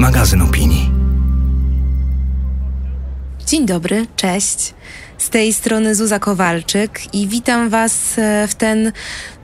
[0.00, 0.90] magazyn opinii.
[3.46, 4.74] Dzień dobry, cześć.
[5.18, 8.92] Z tej strony Zuza Kowalczyk i witam Was e, w ten,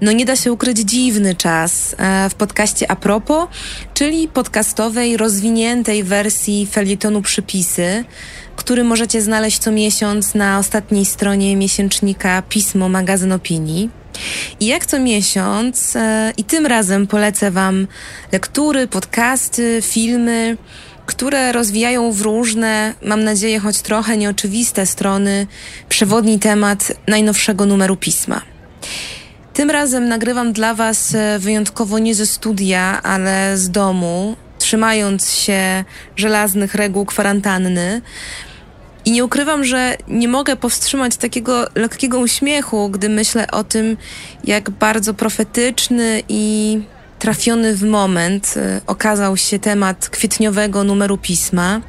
[0.00, 3.48] no nie da się ukryć, dziwny czas e, w podcaście Apropo,
[3.94, 8.04] czyli podcastowej, rozwiniętej wersji felietonu Przypisy,
[8.56, 13.90] który możecie znaleźć co miesiąc na ostatniej stronie miesięcznika Pismo Magazyn Opinii.
[14.60, 17.86] I jak co miesiąc, e, i tym razem polecę Wam
[18.32, 20.56] lektury, podcasty, filmy,
[21.06, 25.46] które rozwijają w różne, mam nadzieję, choć trochę nieoczywiste strony
[25.88, 28.42] przewodni temat najnowszego numeru pisma.
[29.52, 35.84] Tym razem nagrywam dla Was e, wyjątkowo nie ze studia, ale z domu, trzymając się
[36.16, 38.02] żelaznych reguł kwarantanny.
[39.04, 43.96] I nie ukrywam, że nie mogę powstrzymać takiego lekkiego uśmiechu, gdy myślę o tym,
[44.44, 46.80] jak bardzo profetyczny i
[47.18, 51.80] trafiony w moment y, okazał się temat kwietniowego numeru pisma,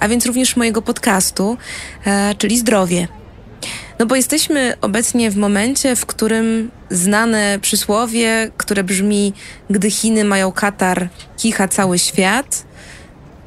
[0.00, 1.56] a więc również mojego podcastu,
[2.06, 3.19] e, czyli zdrowie.
[4.00, 9.32] No bo jesteśmy obecnie w momencie, w którym znane przysłowie, które brzmi,
[9.70, 12.64] gdy Chiny mają katar, kicha cały świat,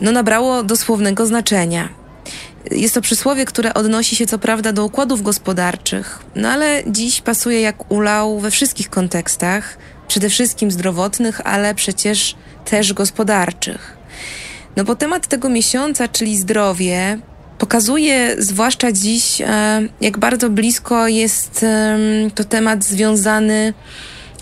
[0.02, 1.90] no nabrało dosłownego znaczenia.
[2.72, 7.62] Jest to przysłowie, które odnosi się co prawda do układów gospodarczych, no ale dziś pasuje
[7.62, 13.98] jak ulał we wszystkich kontekstach, przede wszystkim zdrowotnych, ale przecież też gospodarczych.
[14.76, 17.20] No bo temat tego miesiąca, czyli zdrowie,
[17.58, 19.48] pokazuje zwłaszcza dziś, e,
[20.02, 21.66] jak bardzo blisko jest
[22.36, 23.74] to temat związany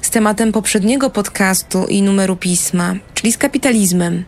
[0.02, 4.24] z tematem poprzedniego podcastu i numeru pisma, czyli z kapitalizmem.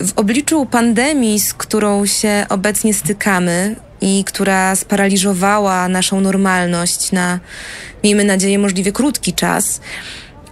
[0.00, 7.40] W obliczu pandemii, z którą się obecnie stykamy i która sparaliżowała naszą normalność na,
[8.04, 9.80] miejmy nadzieję, możliwie krótki czas,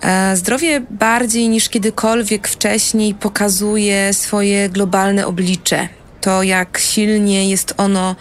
[0.03, 5.89] e, zdrowie bardziej niż kiedykolwiek wcześniej pokazuje swoje globalne oblicze.
[6.27, 8.17] To, jak silnie jest ono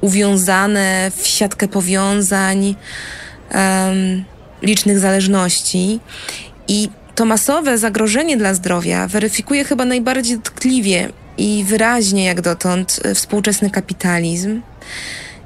[0.00, 2.74] uwiązane w siatkę powiązań,
[3.54, 4.24] um,
[4.62, 6.00] licznych zależności.
[6.68, 11.08] I to masowe zagrożenie dla zdrowia weryfikuje chyba najbardziej dotkliwie
[11.38, 14.62] i wyraźnie jak dotąd e, współczesny kapitalizm.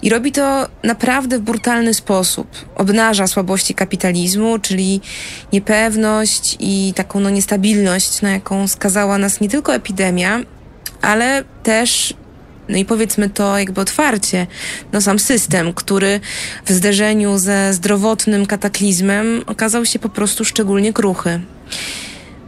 [0.03, 2.49] I robi to naprawdę w brutalny sposób.
[2.77, 5.01] Obnaża słabości kapitalizmu, czyli
[5.53, 10.41] niepewność i taką no, niestabilność, na jaką skazała nas nie tylko epidemia,
[11.03, 12.15] ale też
[12.69, 14.47] no i powiedzmy to jakby otwarcie,
[14.93, 16.21] no sam system, który
[16.65, 21.41] w zderzeniu ze zdrowotnym kataklizmem okazał się po prostu szczególnie kruchy.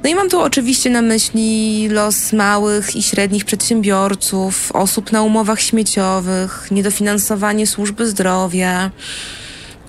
[0.02, 5.60] No i mam tu oczywiście na myśli los małych i średnich przedsiębiorców, osób na umowach
[5.60, 8.90] śmieciowych, niedofinansowanie służby zdrowia,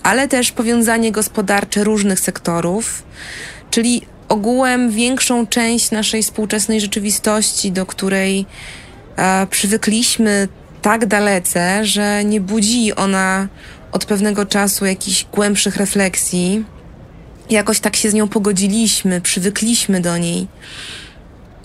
[0.02, 3.02] ale też powiązanie gospodarcze różnych sektorów,
[3.70, 4.02] czyli
[4.34, 8.46] ogółem większą część naszej współczesnej rzeczywistości, do której
[9.16, 10.48] e, przywykliśmy
[10.82, 13.48] tak dalece, że nie budzi ona
[13.92, 16.64] od pewnego czasu jakichś głębszych refleksji
[17.50, 20.46] jakoś tak się z nią pogodziliśmy, przywykliśmy do niej.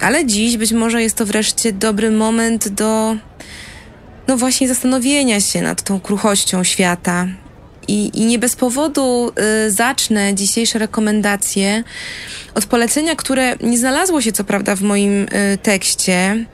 [0.02, 3.16] Ale dziś być może jest to wreszcie dobry moment do,
[4.28, 7.28] no właśnie, zastanowienia się nad tą kruchością świata.
[7.90, 9.32] I, i nie bez powodu
[9.68, 11.84] y, zacznę dzisiejsze rekomendacje
[12.56, 16.46] od polecenia, które nie znalazło się co prawda w moim y, tekście,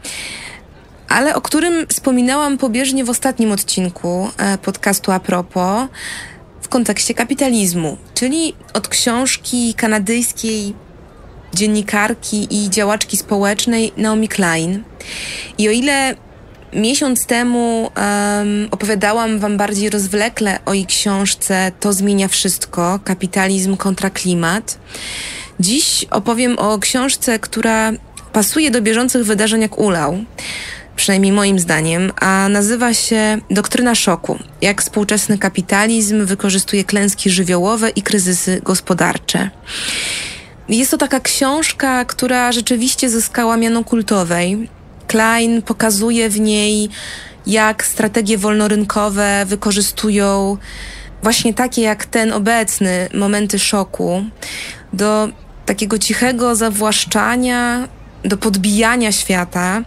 [1.10, 5.88] ale o którym wspominałam pobieżnie w ostatnim odcinku y, podcastu a propos
[6.62, 10.74] w kontekście kapitalizmu, czyli od książki kanadyjskiej
[11.54, 14.84] dziennikarki i działaczki społecznej Naomi Klein.
[15.58, 16.16] I o ile
[16.76, 24.10] miesiąc temu um, opowiadałam Wam bardziej rozwlekle o jej książce To zmienia wszystko kapitalizm kontra
[24.10, 24.78] klimat,
[25.60, 27.92] dziś opowiem o książce, która
[28.34, 30.18] pasuje do bieżących wydarzeń jak ulał
[30.96, 34.40] przynajmniej moim zdaniem, a nazywa się Doktryna Szoku.
[34.62, 39.50] Jak współczesny kapitalizm wykorzystuje klęski żywiołowe i kryzysy gospodarcze.
[40.70, 44.70] Jest to taka książka, która rzeczywiście zyskała miano kultowej.
[45.08, 46.90] Klein pokazuje w niej,
[47.48, 50.58] jak strategie wolnorynkowe wykorzystują
[51.24, 54.24] właśnie takie jak ten obecny momenty szoku
[54.94, 55.30] do
[55.66, 57.88] takiego cichego zawłaszczania
[58.24, 59.82] do podbijania świata,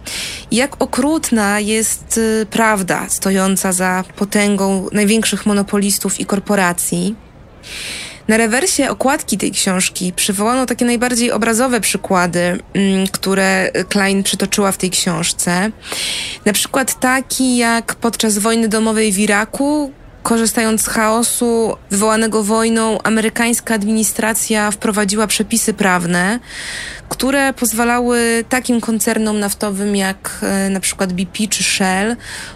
[0.51, 7.15] jak okrutna jest y, prawda stojąca za potęgą największych monopolistów i korporacji.
[8.29, 14.77] Na rewersie okładki tej książki przywołano takie najbardziej obrazowe przykłady, mm, które Klein przytoczyła w
[14.77, 15.71] tej książce.
[16.45, 19.91] Na przykład taki jak podczas wojny domowej w Iraku,
[20.23, 26.39] korzystając z chaosu wywołanego wojną, amerykańska administracja wprowadziła przepisy prawne,
[27.09, 32.15] które pozwalały takim koncernom naftowym jak e, na przykład BP czy Shell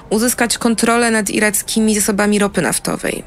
[0.10, 3.24] uzyskać kontrolę nad irackimi zasobami ropy naftowej.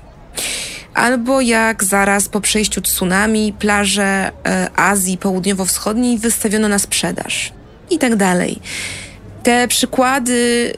[0.96, 7.52] Albo jak zaraz po przejściu tsunami plaże e, Azji Południowo-Wschodniej wystawiono na sprzedaż
[7.90, 8.60] i tak dalej.
[9.42, 10.72] Te przykłady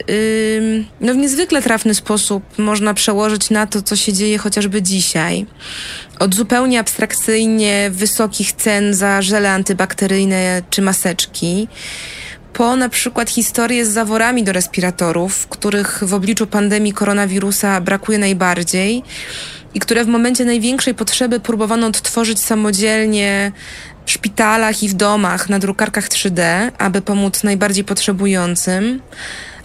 [1.01, 5.47] no, w niezwykle trafny sposób można przełożyć na to, co się dzieje chociażby dzisiaj.
[6.19, 11.69] Od zupełnie abstrakcyjnie wysokich cen za żele antybakteryjne czy maseczki,
[12.53, 19.03] po na przykład historię z zaworami do respiratorów, których w obliczu pandemii koronawirusa brakuje najbardziej
[19.79, 23.53] i które w momencie największej potrzeby próbowano odtworzyć samodzielnie
[24.07, 26.43] w szpitalach i w domach na drukarkach 3D,
[26.79, 29.03] aby pomóc najbardziej potrzebującym.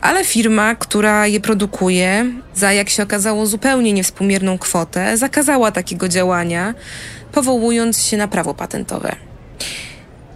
[0.01, 2.25] Ale firma, która je produkuje,
[2.55, 6.73] za jak się okazało zupełnie niewspółmierną kwotę, zakazała takiego działania,
[7.31, 9.15] powołując się na prawo patentowe.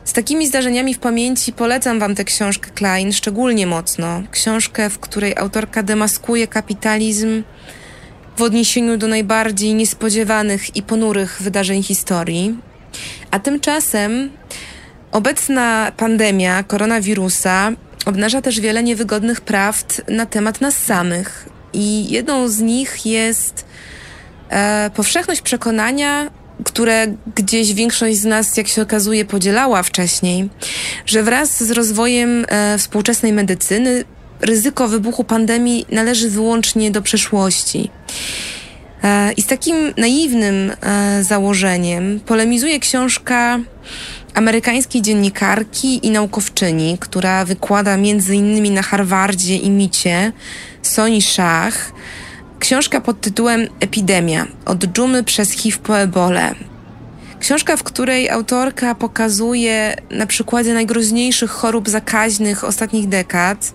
[0.05, 4.23] Z takimi zdarzeniami w pamięci polecam Wam tę książkę Klein szczególnie mocno.
[4.31, 7.43] Książkę, w której autorka demaskuje kapitalizm
[8.37, 12.57] w odniesieniu do najbardziej niespodziewanych i ponurych wydarzeń historii.
[13.31, 14.29] A tymczasem
[15.11, 17.71] obecna pandemia koronawirusa
[18.05, 21.49] obnaża też wiele niewygodnych prawd na temat nas samych.
[21.73, 23.65] I jedną z nich jest
[24.49, 26.31] e, powszechność przekonania,
[26.63, 30.49] które gdzieś większość z nas, jak się okazuje, podzielała wcześniej,
[31.05, 34.03] że wraz z rozwojem e, współczesnej medycyny
[34.41, 37.89] ryzyko wybuchu pandemii należy wyłącznie do przeszłości.
[39.03, 43.59] E, I z takim naiwnym e, założeniem polemizuje książka
[44.33, 50.31] amerykańskiej dziennikarki i naukowczyni, która wykłada między innymi na Harvardzie i Micie,
[50.81, 51.21] Soni
[52.59, 56.55] książka pod tytułem Epidemia od dżumy przez HIV po ebole.
[57.39, 63.73] Książka, w której autorka pokazuje na przykładzie najgroźniejszych chorób zakaźnych ostatnich dekad,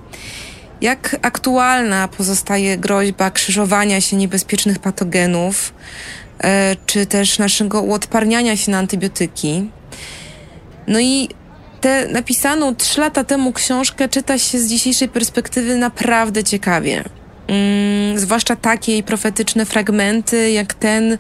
[0.83, 5.75] jak aktualna pozostaje groźba krzyżowania się niebezpiecznych patogenów,
[6.45, 9.71] e, czy też naszego uodparniania się na antybiotyki.
[10.87, 11.29] No i
[11.81, 17.05] tę napisaną trzy lata temu książkę czyta się z dzisiejszej perspektywy naprawdę ciekawie.
[17.49, 21.19] Mm, zwłaszcza takie profetyczne fragmenty, jak ten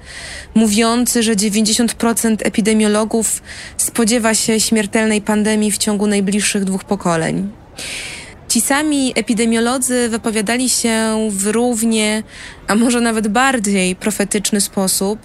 [0.54, 3.42] mówiący, że 90% epidemiologów
[3.76, 7.50] spodziewa się śmiertelnej pandemii w ciągu najbliższych dwóch pokoleń.
[8.52, 12.22] Ci sami epidemiolodzy wypowiadali się w równie,
[12.66, 15.18] a może nawet bardziej profetyczny sposób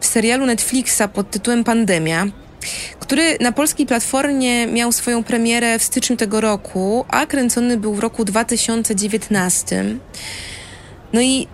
[0.00, 2.26] w serialu Netflixa pod tytułem Pandemia,
[3.00, 7.98] który na polskiej platformie miał swoją premierę w styczniu tego roku, a kręcony był w
[7.98, 9.84] roku 2019.
[11.12, 11.48] No i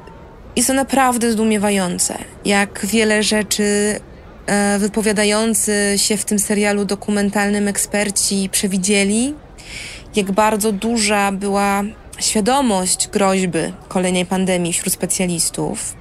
[0.56, 4.00] jest to naprawdę zdumiewające, jak wiele rzeczy
[4.46, 9.34] e, wypowiadający się w tym serialu dokumentalnym eksperci przewidzieli,
[10.16, 11.82] jak bardzo duża była
[12.18, 15.94] świadomość groźby kolejnej pandemii wśród specjalistów.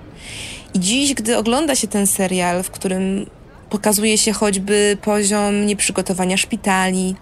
[0.73, 3.25] I dziś, gdy ogląda się ten serial, w którym
[3.69, 7.15] pokazuje się choćby poziom nieprzygotowania szpitali,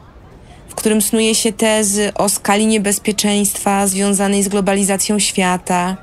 [0.69, 5.97] w którym snuje się tezy o skali niebezpieczeństwa związanej z globalizacją świata,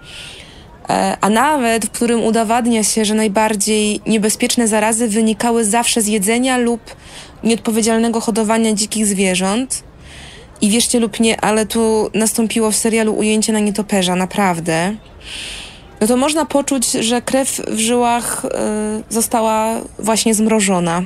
[0.88, 6.58] e, a nawet w którym udowadnia się, że najbardziej niebezpieczne zarazy wynikały zawsze z jedzenia
[6.58, 6.80] lub
[7.44, 9.82] nieodpowiedzialnego hodowania dzikich zwierząt,
[10.60, 14.96] i wierzcie lub nie, ale tu nastąpiło w serialu ujęcie na nietoperza, naprawdę.
[16.00, 18.48] No to można poczuć, że krew w żyłach y,
[19.14, 21.02] została właśnie zmrożona.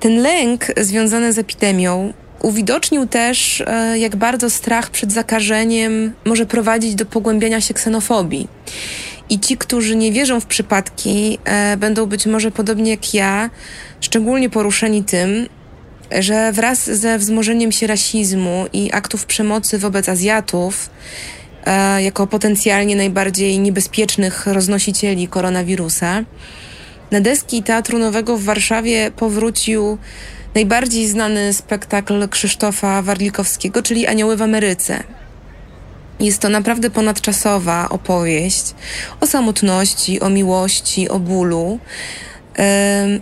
[0.00, 6.94] Ten lęk związany z epidemią uwidocznił też, y, jak bardzo strach przed zakażeniem może prowadzić
[6.94, 8.48] do pogłębiania się ksenofobii.
[9.30, 11.38] I ci, którzy nie wierzą w przypadki,
[11.74, 13.50] y, będą być może podobnie jak ja,
[14.00, 15.46] szczególnie poruszeni tym,
[16.18, 20.90] że wraz ze wzmożeniem się rasizmu i aktów przemocy wobec Azjatów,
[21.64, 26.24] e, jako potencjalnie najbardziej niebezpiecznych roznosicieli koronawirusa,
[27.10, 29.98] na deski Teatru Nowego w Warszawie powrócił
[30.54, 35.02] najbardziej znany spektakl Krzysztofa Warlikowskiego, czyli Anioły w Ameryce.
[36.20, 38.74] Jest to naprawdę ponadczasowa opowieść
[39.20, 41.78] o samotności, o miłości, o bólu,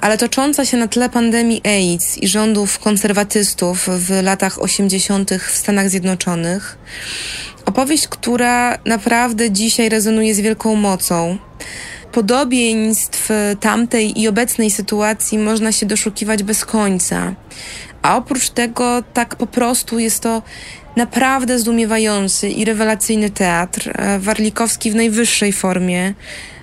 [0.01, 5.31] ale tocząca się na tle pandemii AIDS i rządów konserwatystów w latach 80.
[5.31, 6.79] w Stanach Zjednoczonych.
[7.67, 11.39] Opowieść, która naprawdę dzisiaj rezonuje z wielką mocą.
[12.13, 13.29] Podobieństw
[13.61, 17.35] tamtej i obecnej sytuacji można się doszukiwać bez końca.
[18.03, 20.43] A oprócz tego, tak po prostu jest to
[20.97, 23.93] naprawdę zdumiewający i rewelacyjny teatr.
[23.95, 26.15] E, Warlikowski w najwyższej formie.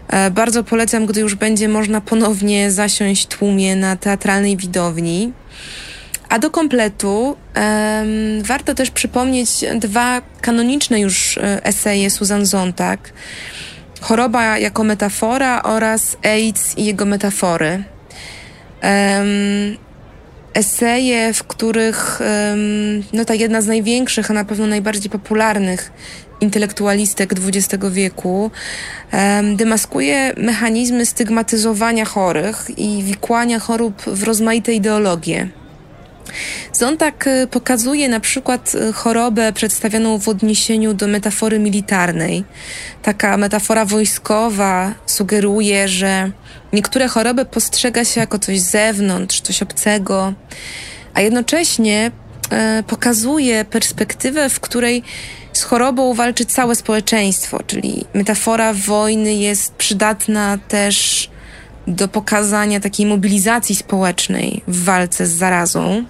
[0.08, 5.34] E, bardzo polecam, gdy już będzie można ponownie zasiąść tłumie na teatralnej widowni.
[6.30, 13.14] A do kompletu um, warto też przypomnieć dwa kanoniczne już e, eseje Susan Zontag.
[14.02, 17.84] Choroba jako metafora oraz AIDS i jego metafory.
[18.84, 19.78] Um,
[20.56, 22.20] eseje, w których
[23.14, 25.92] no ta jedna z największych, a na pewno najbardziej popularnych
[26.42, 28.52] intelektualistek XX wieku
[29.56, 35.50] demaskuje mechanizmy stygmatyzowania chorych i wikłania chorób w rozmaite ideologie.
[36.74, 42.44] Zontag y, pokazuje na przykład y, chorobę przedstawioną w odniesieniu do metafory militarnej.
[43.02, 46.32] Taka metafora wojskowa sugeruje, że
[46.74, 50.34] niektóre choroby postrzega się jako coś z zewnątrz, coś obcego,
[51.14, 52.12] a jednocześnie
[52.52, 55.04] e, pokazuje perspektywę, w której
[55.54, 61.30] z chorobą walczy całe społeczeństwo, czyli metafora wojny jest przydatna też
[61.88, 66.06] do pokazania takiej mobilizacji społecznej w walce z zarazą.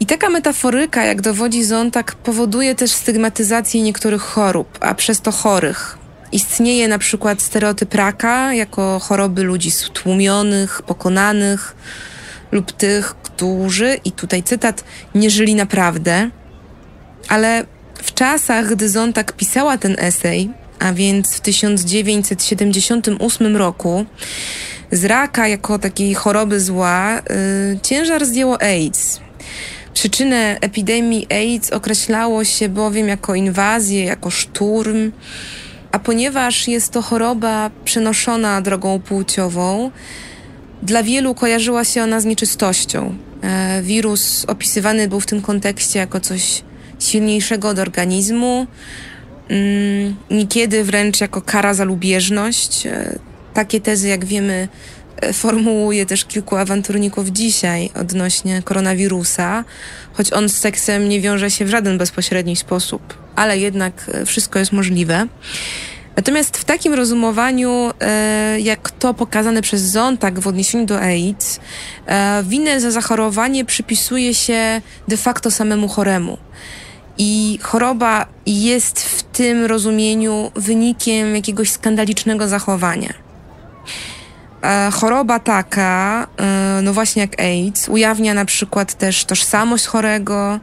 [0.00, 5.98] I taka metaforyka, jak dowodzi Zontag, powoduje też stygmatyzację niektórych chorób, a przez to chorych.
[6.32, 11.76] Istnieje na przykład stereotyp raka jako choroby ludzi stłumionych, pokonanych
[12.52, 16.30] lub tych, którzy, i tutaj cytat, nie żyli naprawdę.
[17.28, 17.64] Ale
[17.94, 24.06] w czasach, gdy Zontag pisała ten esej, a więc w 1978 roku,
[24.92, 27.22] z raka jako takiej choroby zła y,
[27.82, 29.20] ciężar zdjęło AIDS.
[29.94, 35.12] Przyczynę epidemii AIDS określało się bowiem jako inwazję, jako szturm,
[35.92, 39.90] a ponieważ jest to choroba przenoszona drogą płciową,
[40.82, 43.16] dla wielu kojarzyła się ona z nieczystością.
[43.42, 46.62] E, wirus opisywany był w tym kontekście jako coś
[46.98, 48.66] silniejszego od organizmu,
[50.30, 52.86] niekiedy wręcz jako kara za lubieżność.
[52.86, 53.18] E,
[53.54, 54.68] takie tezy, jak wiemy,
[55.16, 59.64] e, formułuje też kilku awanturników dzisiaj odnośnie koronawirusa,
[60.12, 64.58] choć on z seksem nie wiąże się w żaden bezpośredni sposób, ale jednak e, wszystko
[64.58, 65.26] jest możliwe.
[66.16, 67.90] Natomiast w takim rozumowaniu,
[68.58, 71.60] jak to pokazane przez Zontag w odniesieniu do AIDS,
[72.44, 76.38] winę za zachorowanie przypisuje się de facto samemu choremu.
[77.22, 83.12] I choroba jest w tym rozumieniu wynikiem jakiegoś skandalicznego zachowania.
[84.62, 90.60] E, choroba taka, e, no właśnie jak AIDS, ujawnia na przykład też tożsamość chorego,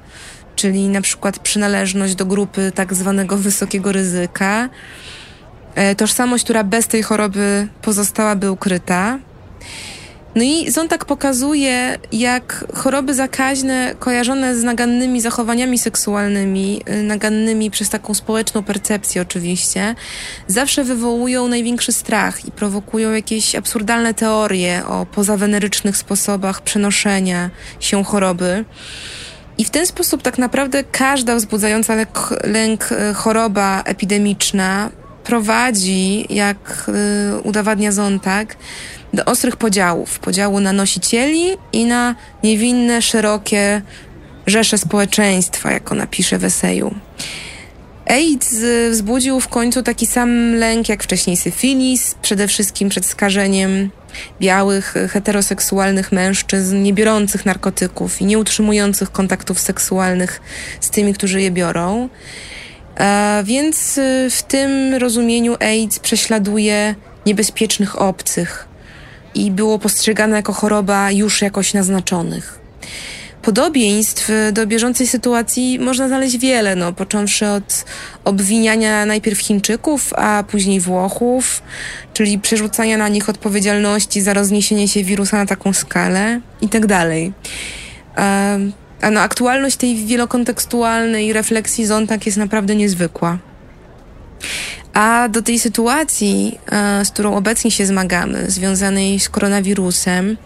[0.55, 4.69] czyli na przykład przynależność do grupy tak zwanego wysokiego ryzyka.
[5.75, 9.19] E, tożsamość, która bez tej choroby pozostałaby ukryta.
[10.35, 17.71] No i Ząb tak pokazuje, jak choroby zakaźne kojarzone z nagannymi zachowaniami seksualnymi, y, nagannymi
[17.71, 19.95] przez taką społeczną percepcję oczywiście,
[20.47, 28.65] zawsze wywołują największy strach i prowokują jakieś absurdalne teorie o pozawenerycznych sposobach przenoszenia się choroby.
[29.57, 34.89] I w ten sposób tak naprawdę każda wzbudzająca lęk, lęk y, choroba epidemiczna
[35.27, 36.89] prowadzi, jak
[37.37, 38.55] y, udowadnia Zontag,
[39.13, 40.19] do ostrych podziałów.
[40.19, 43.81] Podziału na nosicieli i na niewinne, szerokie
[44.47, 46.95] rzesze społeczeństwa, jak ona pisze w eseju.
[48.05, 48.55] AIDS
[48.91, 53.89] wzbudził w końcu taki sam lęk jak wcześniej syfilis, przede wszystkim przed skażeniem
[54.41, 60.41] białych, heteroseksualnych mężczyzn, nie biorących narkotyków i nie utrzymujących kontaktów seksualnych
[60.79, 62.09] z tymi, którzy je biorą.
[62.97, 68.67] A więc y, w tym rozumieniu AIDS prześladuje niebezpiecznych obcych
[69.35, 72.59] i było postrzegane jako choroba już jakoś naznaczonych.
[73.41, 77.85] Podobieństw do bieżącej sytuacji można znaleźć wiele, no, począwszy od
[78.23, 81.61] obwiniania najpierw Chińczyków, a później Włochów,
[82.13, 87.33] czyli przerzucania na nich odpowiedzialności za rozniesienie się wirusa na taką skalę i tak dalej.
[89.01, 93.37] A no, aktualność tej wielokontekstualnej refleksji Zontag jest naprawdę niezwykła.
[94.93, 100.37] A do tej sytuacji, e, z którą obecnie się zmagamy, związanej z koronawirusem,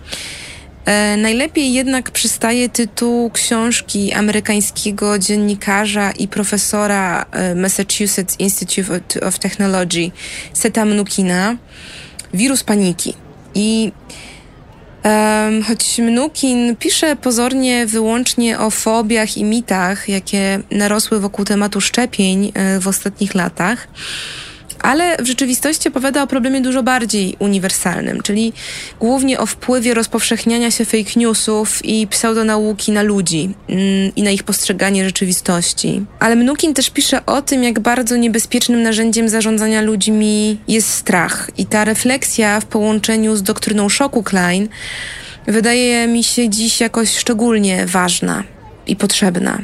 [0.86, 10.12] e, najlepiej jednak przystaje tytuł książki amerykańskiego dziennikarza i profesora e, Massachusetts Institute of Technology
[10.54, 11.58] Seta Mnukina
[12.34, 13.14] Wirus paniki.
[13.56, 13.92] I
[15.04, 22.52] Um, choć Mnukin pisze pozornie wyłącznie o fobiach i mitach, jakie narosły wokół tematu szczepień
[22.80, 23.88] w ostatnich latach,
[24.82, 28.54] ale w rzeczywistości opowiada o problemie dużo bardziej uniwersalnym, czyli
[29.00, 34.44] głównie o wpływie rozpowszechniania się fake newsów i pseudonauki na ludzi mm, i na ich
[34.44, 36.06] postrzeganie rzeczywistości.
[36.20, 41.66] Ale Mnukin też pisze o tym, jak bardzo niebezpiecznym narzędziem zarządzania ludźmi jest strach i
[41.66, 44.68] ta refleksja w połączeniu z doktryną szoku Klein
[45.48, 48.44] wydaje mi się dziś jakoś szczególnie ważna
[48.88, 49.60] i potrzebna.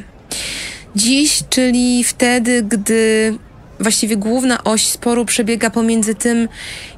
[0.96, 3.34] Dziś, czyli wtedy, gdy
[3.80, 6.50] właściwie główna oś sporu przebiega pomiędzy tym,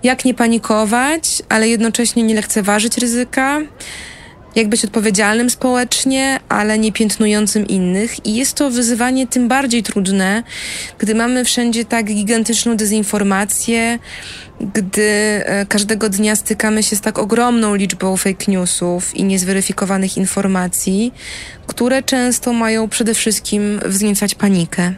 [0.04, 3.62] jak nie panikować, ale jednocześnie nie lekceważyć ryzyka,
[4.56, 8.26] jak być odpowiedzialnym społecznie, ale nie piętnującym innych.
[8.26, 10.44] I jest to wyzwanie tym bardziej trudne,
[11.00, 14.00] gdy mamy wszędzie tak gigantyczną dezinformację,
[14.62, 15.02] gdy
[15.46, 21.14] e, każdego dnia stykamy się z tak ogromną liczbą fake newsów i niezweryfikowanych informacji,
[21.68, 24.94] które często mają przede wszystkim wzniecać panikę.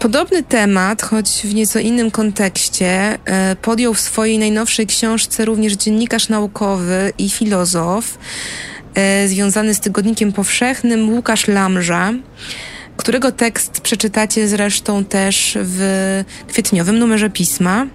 [0.00, 6.28] Podobny temat, choć w nieco innym kontekście, e, podjął w swojej najnowszej książce również dziennikarz
[6.28, 8.18] naukowy i filozof
[8.94, 12.12] e, związany z Tygodnikiem Powszechnym Łukasz Lamża,
[12.96, 17.86] którego tekst przeczytacie zresztą też w kwietniowym numerze pisma.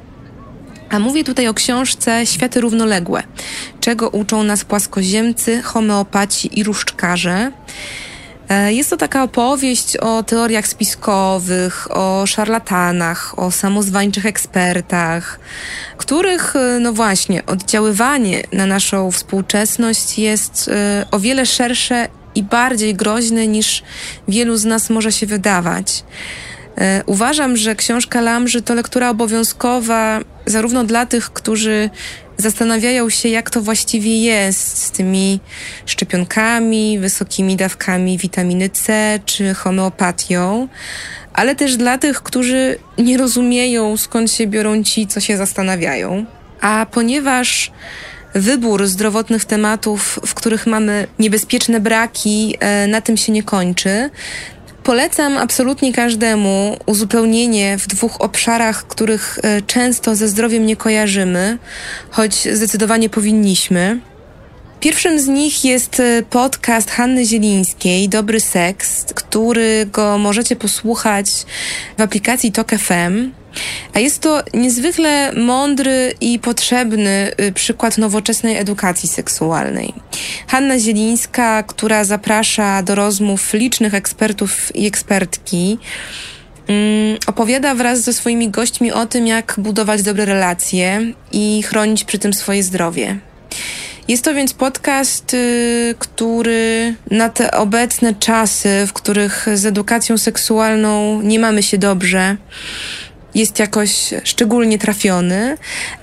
[0.90, 3.24] A mówię tutaj o książce Światy równoległe,
[3.80, 7.52] czego uczą nas płaskoziemcy, homeopaci i różdżkarze.
[8.50, 15.40] E, jest to taka opowieść o teoriach spiskowych, o szarlatanach, o samozwańczych ekspertach,
[15.98, 22.96] których, e, no właśnie, oddziaływanie na naszą współczesność jest e, o wiele szersze i bardziej
[22.96, 23.84] groźne niż
[24.28, 26.04] wielu z nas może się wydawać.
[27.06, 31.90] Uważam, że książka Lamży to lektura obowiązkowa zarówno dla tych, którzy
[32.38, 35.40] zastanawiają się, jak to właściwie jest z tymi
[35.86, 40.68] szczepionkami, wysokimi dawkami witaminy C czy homeopatią,
[41.34, 46.26] ale też dla tych, którzy nie rozumieją, skąd się biorą ci, co się zastanawiają.
[46.62, 47.72] A ponieważ
[48.36, 54.10] wybór zdrowotnych tematów, w których mamy niebezpieczne braki, e, na tym się nie kończy,
[54.86, 61.58] Polecam absolutnie każdemu uzupełnienie w dwóch obszarach, których e, często ze zdrowiem nie kojarzymy,
[62.10, 64.00] choć zdecydowanie powinniśmy.
[64.80, 71.30] Pierwszym z nich jest e, podcast Hanny Zielińskiej, Dobry Seks, którego możecie posłuchać
[71.98, 73.32] w aplikacji Tok FM.
[73.94, 79.94] A jest to niezwykle mądry i potrzebny y, przykład nowoczesnej edukacji seksualnej.
[80.48, 85.78] Hanna Zielińska, która zaprasza do rozmów licznych ekspertów i ekspertki,
[86.68, 92.20] mm, opowiada wraz ze swoimi gośćmi o tym, jak budować dobre relacje i chronić przy
[92.20, 93.20] tym swoje zdrowie.
[94.08, 101.22] Jest to więc podcast, y, który na te obecne czasy, w których z edukacją seksualną
[101.22, 102.38] nie mamy się dobrze,
[103.36, 105.58] jest jakoś szczególnie trafiony,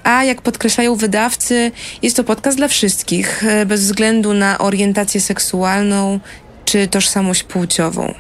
[0.05, 6.21] a jak podkreślają wydawcy, jest to podcast dla wszystkich, e, bez względu na orientację seksualną
[6.65, 8.15] czy tożsamość płciową.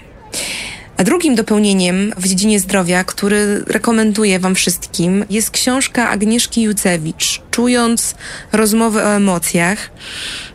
[1.02, 8.14] A drugim dopełnieniem w dziedzinie zdrowia, który rekomenduję Wam wszystkim, jest książka Agnieszki Jucewicz, Czując
[8.52, 9.90] rozmowy o emocjach.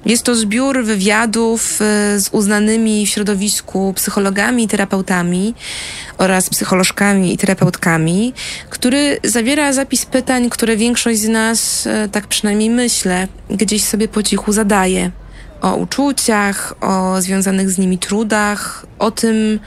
[0.06, 5.54] Jest to zbiór wywiadów e, z uznanymi w środowisku psychologami i terapeutami
[6.18, 8.34] oraz psycholożkami i terapeutkami,
[8.70, 14.24] który zawiera zapis pytań, które większość z nas, e, tak przynajmniej myślę, gdzieś sobie po
[14.24, 15.12] cichu zadaje
[15.62, 19.60] o uczuciach, o związanych z nimi trudach, o tym,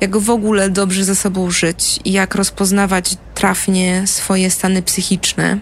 [0.00, 5.58] jak w ogóle dobrze ze sobą żyć i jak rozpoznawać trafnie swoje stany psychiczne.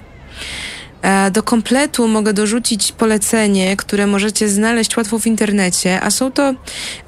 [1.02, 6.54] E, do kompletu mogę dorzucić polecenie, które możecie znaleźć łatwo w internecie, a są to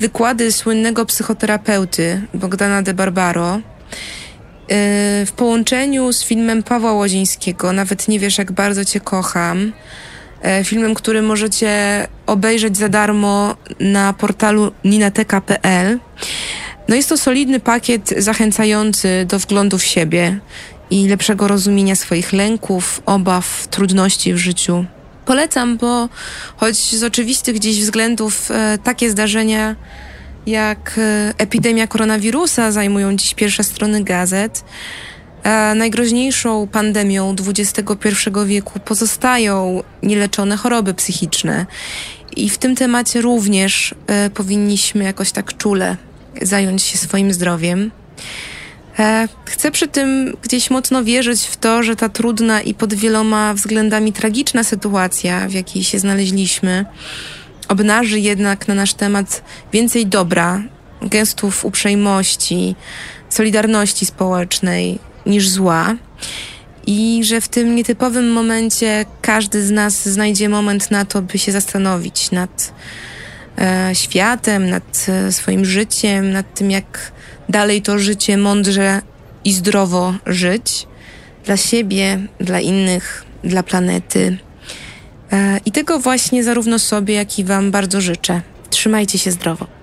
[0.01, 3.61] wykłady słynnego psychoterapeuty Bogdana de Barbaro e,
[5.27, 9.73] w połączeniu z filmem Pawła Łozińskiego, nawet nie wiesz jak bardzo cię kocham,
[10.65, 11.69] filmem, który możecie
[12.27, 15.99] obejrzeć za darmo na portalu ninateka.pl.
[16.89, 20.39] No jest to solidny pakiet zachęcający do wglądu w siebie
[20.91, 24.85] i lepszego rozumienia swoich lęków, obaw, trudności w życiu.
[25.27, 26.09] Polecam, bo
[26.57, 29.77] choć z oczywistych gdzieś względów e, takie zdarzenia
[30.47, 34.65] jak e, epidemia koronawirusa zajmują dziś pierwsze strony gazet,
[35.75, 41.67] najgroźniejszą pandemią XXI wieku pozostają nieleczone choroby psychiczne.
[42.37, 45.97] I w tym temacie również e, powinniśmy jakoś tak czule
[46.43, 47.91] zająć się swoim zdrowiem.
[48.99, 53.55] E, chcę przy tym gdzieś mocno wierzyć w to, że ta trudna i pod wieloma
[53.55, 56.87] względami tragiczna sytuacja, w jakiej się znaleźliśmy,
[57.69, 60.63] obnaży jednak na nasz temat więcej dobra,
[61.03, 62.77] gestów uprzejmości,
[63.29, 65.97] solidarności społecznej niż zła.
[66.87, 71.53] i że w tym nietypowym momencie każdy z nas znajdzie moment na to, by się
[71.53, 72.73] zastanowić nad
[73.59, 77.13] e, światem, nad e, swoim życiem, nad tym, jak
[77.49, 79.03] dalej to życie mądrze
[79.45, 80.87] i zdrowo żyć
[81.45, 84.39] dla siebie, dla innych, dla planety.
[85.33, 88.41] E, I tego właśnie zarówno sobie, jak i Wam bardzo życzę.
[88.71, 89.78] Trzymajcie się zdrowo.